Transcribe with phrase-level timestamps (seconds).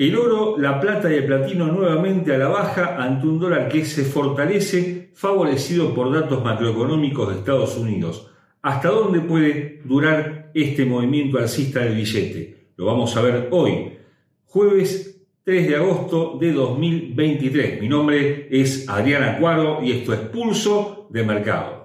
[0.00, 3.84] El oro, la plata y el platino nuevamente a la baja ante un dólar que
[3.84, 8.30] se fortalece favorecido por datos macroeconómicos de Estados Unidos.
[8.62, 12.70] ¿Hasta dónde puede durar este movimiento alcista del billete?
[12.78, 13.98] Lo vamos a ver hoy,
[14.46, 17.82] jueves 3 de agosto de 2023.
[17.82, 21.79] Mi nombre es Adriana Cuaro y esto es Pulso de Mercado.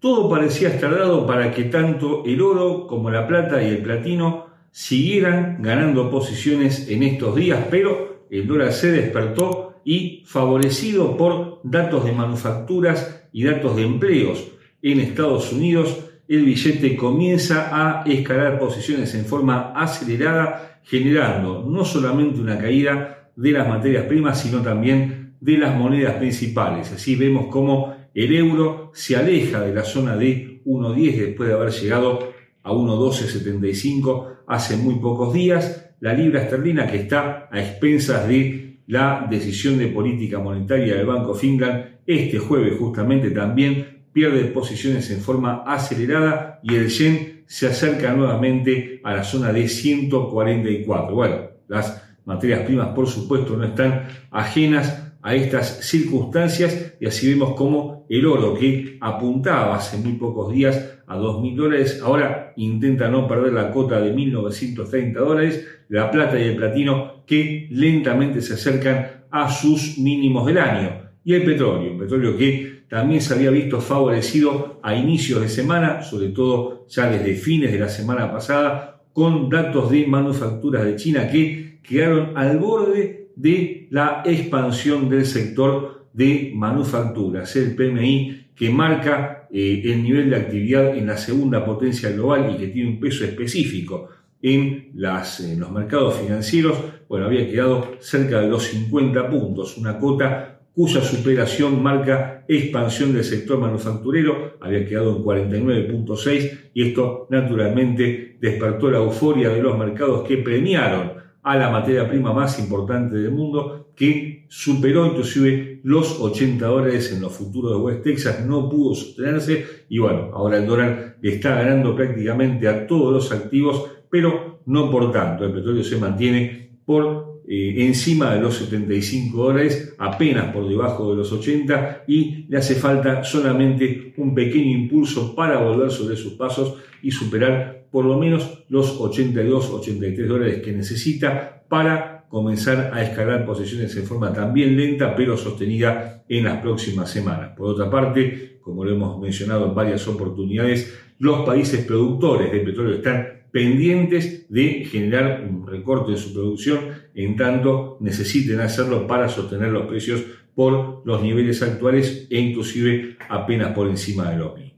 [0.00, 4.46] Todo parecía estar dado para que tanto el oro como la plata y el platino
[4.70, 12.04] siguieran ganando posiciones en estos días, pero el dólar se despertó y favorecido por datos
[12.04, 14.52] de manufacturas y datos de empleos
[14.82, 22.40] en Estados Unidos, el billete comienza a escalar posiciones en forma acelerada, generando no solamente
[22.40, 26.92] una caída de las materias primas, sino también de las monedas principales.
[26.92, 31.70] Así vemos cómo el euro se aleja de la zona de 1.10 después de haber
[31.70, 32.32] llegado
[32.64, 35.92] a 1.1275 hace muy pocos días.
[36.00, 41.32] La libra esterlina que está a expensas de la decisión de política monetaria del Banco
[41.32, 48.14] Finland este jueves justamente también pierde posiciones en forma acelerada y el yen se acerca
[48.14, 51.14] nuevamente a la zona de 144.
[51.14, 51.36] Bueno,
[51.68, 58.06] las materias primas por supuesto no están ajenas a estas circunstancias y así vemos cómo
[58.08, 63.52] el oro que apuntaba hace muy pocos días a 2.000 dólares, ahora intenta no perder
[63.52, 69.50] la cota de 1.930 dólares, la plata y el platino que lentamente se acercan a
[69.50, 71.08] sus mínimos del año.
[71.24, 76.02] Y el petróleo, un petróleo que también se había visto favorecido a inicios de semana,
[76.02, 81.28] sobre todo ya desde fines de la semana pasada, con datos de manufacturas de China
[81.28, 89.46] que quedaron al borde de la expansión del sector de manufacturas, el PMI que marca
[89.52, 93.24] eh, el nivel de actividad en la segunda potencia global y que tiene un peso
[93.24, 94.08] específico
[94.42, 96.76] en, en los mercados financieros,
[97.08, 103.24] bueno, había quedado cerca de los 50 puntos, una cota cuya superación marca expansión del
[103.24, 110.26] sector manufacturero, había quedado en 49.6 y esto naturalmente despertó la euforia de los mercados
[110.26, 111.14] que premiaron
[111.48, 117.22] a la materia prima más importante del mundo, que superó inclusive los 80 dólares en
[117.22, 121.96] los futuros de West Texas, no pudo sostenerse y bueno, ahora el dólar está ganando
[121.96, 127.86] prácticamente a todos los activos, pero no por tanto, el petróleo se mantiene por eh,
[127.86, 133.24] encima de los 75 dólares, apenas por debajo de los 80 y le hace falta
[133.24, 139.00] solamente un pequeño impulso para volver sobre sus pasos y superar por lo menos los
[139.00, 145.36] 82, 83 dólares que necesita para comenzar a escalar posiciones en forma también lenta pero
[145.36, 147.52] sostenida en las próximas semanas.
[147.56, 152.96] Por otra parte, como lo hemos mencionado en varias oportunidades, los países productores de petróleo
[152.96, 156.80] están pendientes de generar un recorte de su producción
[157.14, 160.22] en tanto necesiten hacerlo para sostener los precios
[160.54, 164.77] por los niveles actuales e inclusive apenas por encima de lo mismo.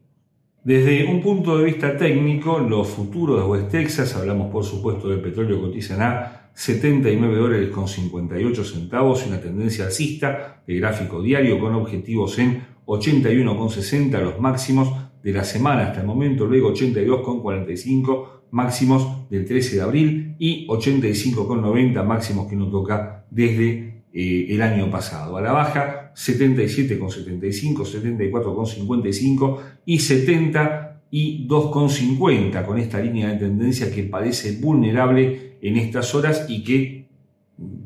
[0.63, 5.21] Desde un punto de vista técnico, los futuros de West Texas, hablamos por supuesto del
[5.21, 11.75] petróleo, cotizan a 79 dólares con 58 centavos una tendencia alcista de gráfico diario con
[11.75, 19.47] objetivos en 81,60 los máximos de la semana hasta el momento, luego 82,45 máximos del
[19.47, 25.39] 13 de abril y 85,90 máximos que no toca desde eh, el año pasado.
[25.39, 35.59] A la baja 77,75, 74,55 y 72,50 con esta línea de tendencia que parece vulnerable
[35.61, 37.01] en estas horas y que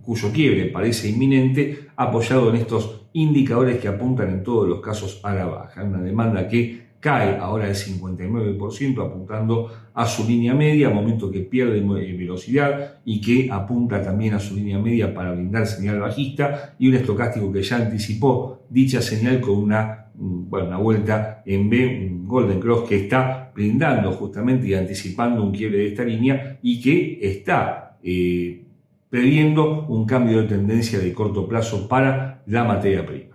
[0.03, 5.35] cuyo quiebre parece inminente, apoyado en estos indicadores que apuntan en todos los casos a
[5.35, 5.83] la baja.
[5.83, 11.77] Una demanda que cae ahora el 59% apuntando a su línea media, momento que pierde
[11.77, 16.89] eh, velocidad y que apunta también a su línea media para brindar señal bajista y
[16.89, 22.27] un estocástico que ya anticipó dicha señal con una, mm, bueno, vuelta en B, un
[22.27, 27.19] Golden Cross que está brindando justamente y anticipando un quiebre de esta línea y que
[27.21, 28.65] está eh,
[29.11, 33.34] previendo un cambio de tendencia de corto plazo para la materia prima.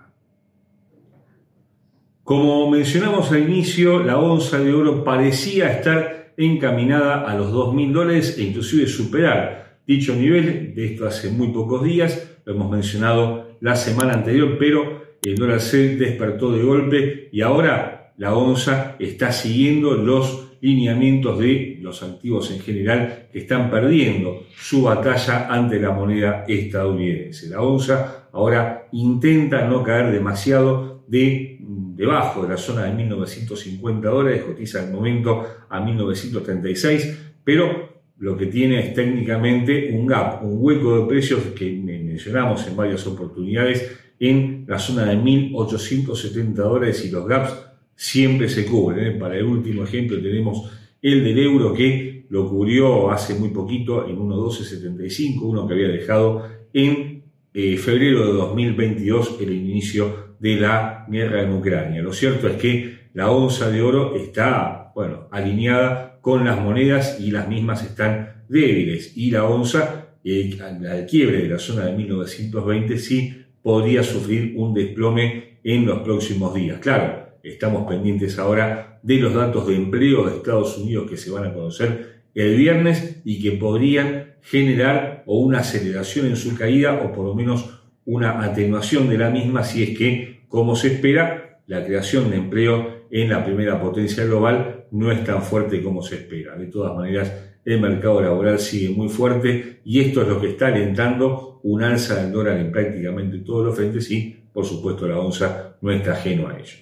[2.29, 8.37] Como mencionamos al inicio, la onza de oro parecía estar encaminada a los 2.000 dólares
[8.37, 10.75] e inclusive superar dicho nivel.
[10.75, 15.59] De esto hace muy pocos días, lo hemos mencionado la semana anterior, pero el dólar
[15.59, 22.51] se despertó de golpe y ahora la onza está siguiendo los lineamientos de los activos
[22.51, 27.49] en general que están perdiendo su batalla ante la moneda estadounidense.
[27.49, 31.57] La onza ahora intenta no caer demasiado de
[31.99, 38.45] debajo de la zona de 1950 dólares, cotiza el momento a 1936, pero lo que
[38.45, 44.63] tiene es técnicamente un gap, un hueco de precios que mencionamos en varias oportunidades en
[44.65, 47.53] la zona de 1.870 dólares y los gaps
[47.95, 49.05] siempre se cubren.
[49.05, 49.11] ¿eh?
[49.19, 50.71] Para el último ejemplo tenemos
[51.01, 56.47] el del euro que lo cubrió hace muy poquito en 1.1275, uno que había dejado
[56.71, 57.23] en
[57.53, 62.01] eh, febrero de 2022 el inicio de la guerra en Ucrania.
[62.01, 67.31] Lo cierto es que la onza de oro está, bueno, alineada con las monedas y
[67.31, 72.97] las mismas están débiles y la onza, eh, al quiebre de la zona de 1920
[72.97, 76.79] sí podría sufrir un desplome en los próximos días.
[76.79, 81.45] Claro, estamos pendientes ahora de los datos de empleo de Estados Unidos que se van
[81.45, 87.11] a conocer el viernes y que podrían generar o una aceleración en su caída o
[87.11, 87.78] por lo menos
[88.09, 93.05] una atenuación de la misma si es que, como se espera, la creación de empleo
[93.11, 96.55] en la primera potencia global no es tan fuerte como se espera.
[96.55, 97.31] De todas maneras,
[97.63, 102.15] el mercado laboral sigue muy fuerte y esto es lo que está alentando un alza
[102.15, 106.47] del dólar en prácticamente todos los frentes y, por supuesto, la onza no está ajeno
[106.47, 106.77] a ello.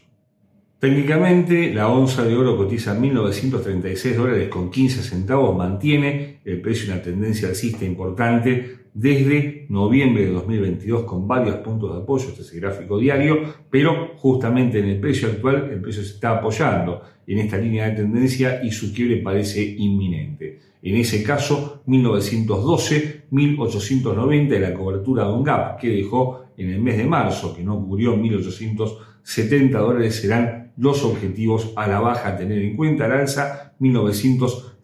[0.80, 7.02] Técnicamente, la onza de oro cotiza 1.936 dólares con 15 centavos, mantiene el precio una
[7.02, 12.62] tendencia alcista importante desde noviembre de 2022 con varios puntos de apoyo, este es el
[12.62, 13.38] gráfico diario,
[13.70, 17.98] pero justamente en el precio actual el precio se está apoyando en esta línea de
[17.98, 20.60] tendencia y su quiebre parece inminente.
[20.82, 26.98] En ese caso, 1912, 1890, la cobertura de un gap que dejó en el mes
[26.98, 32.64] de marzo, que no cubrió 1870 dólares, serán los objetivos a la baja a tener
[32.64, 33.06] en cuenta.
[33.06, 34.77] Al alza, 1963,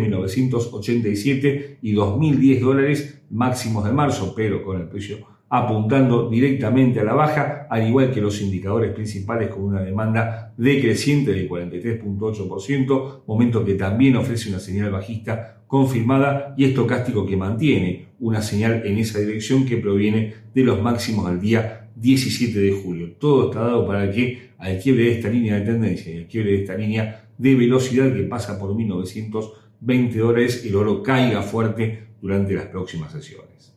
[0.00, 7.12] 1987 y 2010 dólares máximos de marzo, pero con el precio apuntando directamente a la
[7.12, 13.74] baja, al igual que los indicadores principales con una demanda decreciente del 43.8%, momento que
[13.74, 19.66] también ofrece una señal bajista confirmada y estocástico que mantiene una señal en esa dirección
[19.66, 23.12] que proviene de los máximos del día 17 de julio.
[23.18, 26.52] Todo está dado para que al quiebre de esta línea de tendencia y al quiebre
[26.52, 32.54] de esta línea de velocidad que pasa por 1920 dólares, el oro caiga fuerte durante
[32.54, 33.74] las próximas sesiones.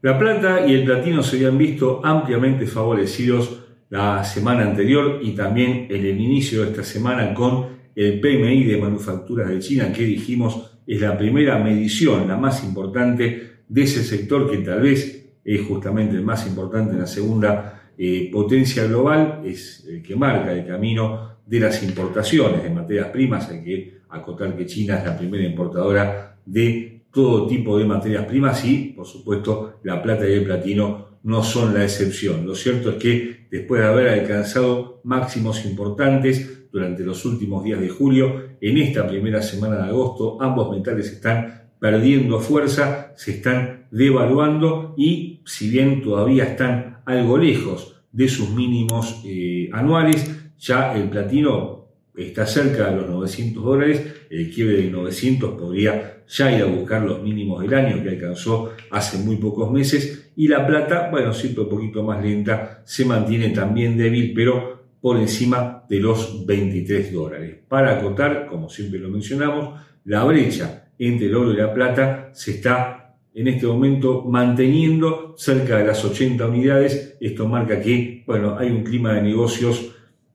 [0.00, 5.88] La plata y el platino se habían visto ampliamente favorecidos la semana anterior y también
[5.90, 7.66] en el inicio de esta semana con
[7.96, 13.62] el PMI de manufacturas de China que dijimos es la primera medición, la más importante
[13.66, 18.28] de ese sector que tal vez es justamente el más importante en la segunda eh,
[18.32, 23.48] potencia global, es el que marca el camino de las importaciones de materias primas.
[23.50, 28.64] Hay que acotar que China es la primera importadora de todo tipo de materias primas
[28.64, 32.46] y, por supuesto, la plata y el platino no son la excepción.
[32.46, 37.88] Lo cierto es que después de haber alcanzado máximos importantes durante los últimos días de
[37.88, 44.94] julio, en esta primera semana de agosto ambos metales están perdiendo fuerza, se están devaluando
[44.96, 51.88] y si bien todavía están algo lejos de sus mínimos eh, anuales, ya el platino
[52.16, 57.02] está cerca de los 900 dólares, el quiebre de 900 podría ya ir a buscar
[57.02, 61.64] los mínimos del año que alcanzó hace muy pocos meses y la plata, bueno, siempre
[61.64, 67.56] un poquito más lenta, se mantiene también débil, pero por encima de los 23 dólares.
[67.68, 72.52] Para acotar, como siempre lo mencionamos, la brecha entre el oro y la plata se
[72.52, 77.16] está en este momento manteniendo cerca de las 80 unidades.
[77.20, 79.94] Esto marca que, bueno, hay un clima de negocios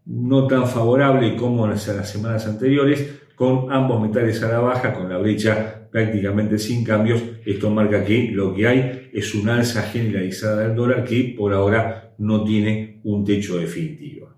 [0.09, 5.07] no tan favorable como en las semanas anteriores, con ambos metales a la baja, con
[5.07, 7.21] la brecha prácticamente sin cambios.
[7.45, 12.13] Esto marca que lo que hay es una alza generalizada del dólar que por ahora
[12.17, 14.29] no tiene un techo definitivo.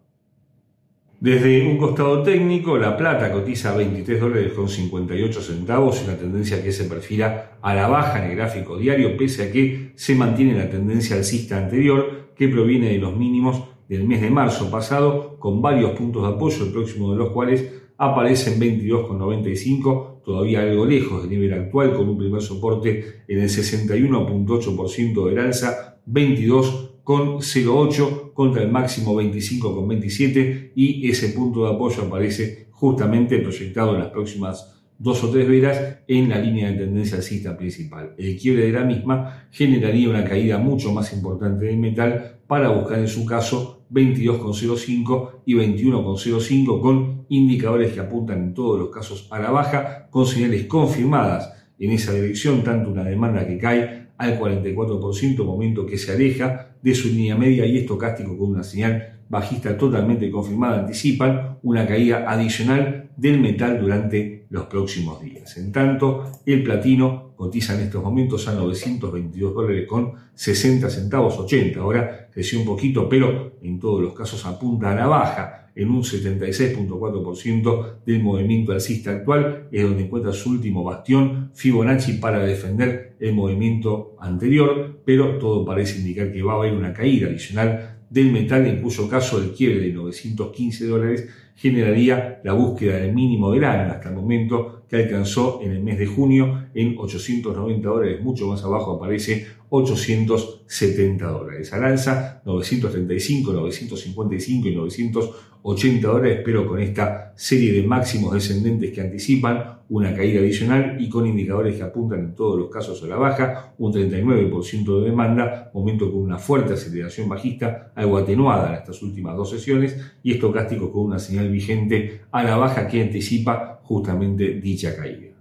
[1.21, 6.71] Desde un costado técnico, la plata cotiza 23 dólares con 58 centavos, una tendencia que
[6.71, 10.69] se perfila a la baja en el gráfico diario, pese a que se mantiene la
[10.69, 15.91] tendencia alcista anterior, que proviene de los mínimos del mes de marzo pasado, con varios
[15.91, 21.31] puntos de apoyo, el próximo de los cuales aparece en 22,95, todavía algo lejos del
[21.31, 29.21] nivel actual, con un primer soporte en el 61.8% del alza, 22,08 contra el máximo
[29.21, 35.47] 25,27 y ese punto de apoyo aparece justamente proyectado en las próximas dos o tres
[35.47, 38.13] veras en la línea de tendencia alcista principal.
[38.19, 42.99] El quiebre de la misma generaría una caída mucho más importante del metal para buscar
[42.99, 49.39] en su caso 22,05 y 21,05 con indicadores que apuntan en todos los casos a
[49.39, 55.43] la baja, con señales confirmadas en esa dirección, tanto una demanda que cae al 44%,
[55.43, 60.29] momento que se aleja de su línea media y estocástico con una señal bajista totalmente
[60.29, 65.55] confirmada anticipan una caída adicional del metal durante los próximos días.
[65.55, 71.79] En tanto, el platino cotiza en estos momentos a 922 dólares con 60 centavos 80.
[71.79, 76.03] Ahora creció un poquito, pero en todos los casos apunta a la baja en un
[76.03, 83.33] 76.4% del movimiento alcista actual, es donde encuentra su último bastión Fibonacci para defender el
[83.33, 88.67] movimiento anterior, pero todo parece indicar que va a haber una caída adicional del metal,
[88.67, 93.91] en cuyo caso el quiebre de 915 dólares generaría la búsqueda del mínimo del año
[93.91, 98.63] hasta el momento que alcanzó en el mes de junio en 890 dólares, mucho más
[98.63, 101.71] abajo aparece 870 dólares.
[101.71, 108.99] Al alza 935, 955 y 980 dólares, pero con esta serie de máximos descendentes que
[108.99, 113.17] anticipan una caída adicional y con indicadores que apuntan en todos los casos a la
[113.17, 119.03] baja, un 39% de demanda, momento con una fuerte aceleración bajista, algo atenuada en estas
[119.03, 124.61] últimas dos sesiones, y estocástico con una señal vigente a la baja que anticipa justamente
[124.61, 125.35] dicha caída.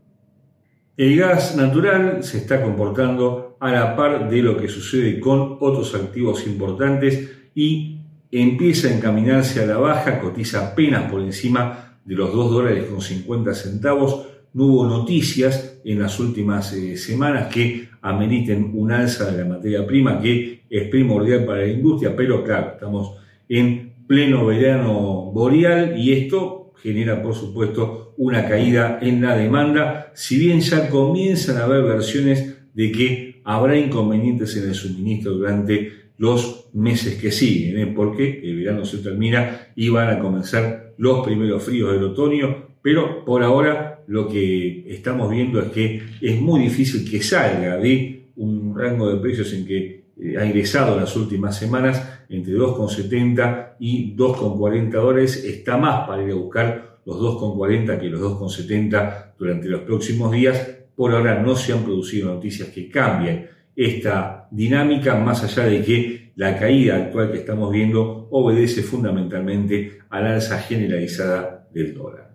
[0.97, 5.95] El gas natural se está comportando a la par de lo que sucede con otros
[5.95, 8.00] activos importantes y
[8.33, 13.00] empieza a encaminarse a la baja, cotiza apenas por encima de los 2 dólares con
[13.00, 14.26] 50 centavos.
[14.52, 19.87] No hubo noticias en las últimas eh, semanas que ameriten un alza de la materia
[19.87, 23.14] prima que es primordial para la industria, pero claro, estamos
[23.49, 30.38] en pleno verano boreal y esto genera por supuesto una caída en la demanda, si
[30.38, 36.69] bien ya comienzan a haber versiones de que habrá inconvenientes en el suministro durante los
[36.75, 37.87] meses que siguen, ¿eh?
[37.87, 43.25] porque el verano se termina y van a comenzar los primeros fríos del otoño, pero
[43.25, 48.76] por ahora lo que estamos viendo es que es muy difícil que salga de un
[48.76, 54.16] rango de precios en que eh, ha ingresado en las últimas semanas entre 2,70 y
[54.16, 55.44] 2,40 dólares.
[55.44, 60.58] Está más para ir a buscar los 2,40 que los 2,70 durante los próximos días.
[60.96, 66.32] Por ahora no se han producido noticias que cambien esta dinámica, más allá de que
[66.34, 72.29] la caída actual que estamos viendo obedece fundamentalmente a la alza generalizada del dólar.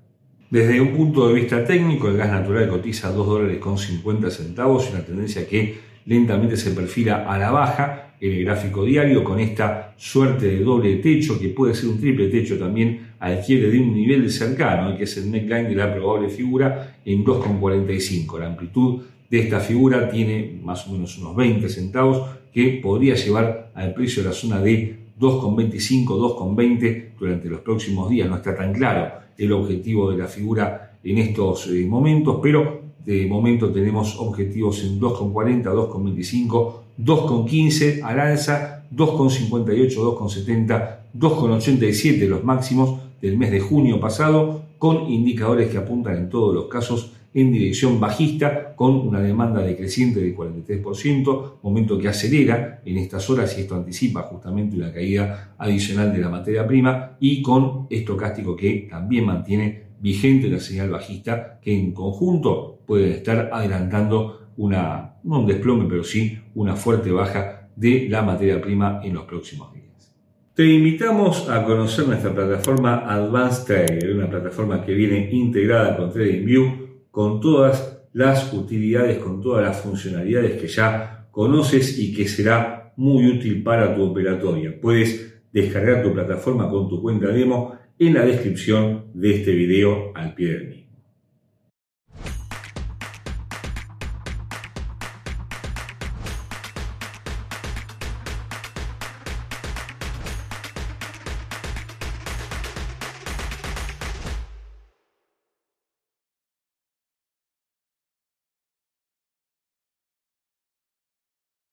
[0.56, 4.90] Desde un punto de vista técnico, el gas natural cotiza 2 dólares con 50 centavos,
[4.90, 9.94] una tendencia que lentamente se perfila a la baja en el gráfico diario con esta
[9.98, 14.32] suerte de doble techo que puede ser un triple techo también adquiere de un nivel
[14.32, 18.40] cercano, que es el neckline de la probable figura en 2,45.
[18.40, 23.74] La amplitud de esta figura tiene más o menos unos 20 centavos que podría llevar
[23.76, 28.30] al precio de la zona de 2,25, 2,20 durante los próximos días.
[28.30, 33.26] No está tan claro el objetivo de la figura en estos eh, momentos, pero de
[33.28, 43.38] momento tenemos objetivos en 2,40, 2,25, 2,15 al alza, 2,58, 2,70, 2,87 los máximos del
[43.38, 48.74] mes de junio pasado, con indicadores que apuntan en todos los casos en dirección bajista,
[48.76, 54.22] con una demanda decreciente del 43%, momento que acelera en estas horas y esto anticipa
[54.22, 60.48] justamente una caída adicional de la materia prima y con estocástico que también mantiene vigente
[60.48, 66.40] la señal bajista que en conjunto puede estar adelantando una, no un desplome, pero sí
[66.56, 70.16] una fuerte baja de la materia prima en los próximos días.
[70.54, 76.85] Te invitamos a conocer nuestra plataforma Advanced Trader, una plataforma que viene integrada con TradingView,
[77.16, 83.26] con todas las utilidades, con todas las funcionalidades que ya conoces y que será muy
[83.28, 84.78] útil para tu operatoria.
[84.82, 90.36] Puedes descargar tu plataforma con tu cuenta demo en la descripción de este video al
[90.36, 90.85] pie del mismo.